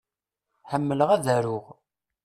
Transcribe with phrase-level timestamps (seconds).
[0.71, 1.65] Ḥemmleɣ ad aruɣ.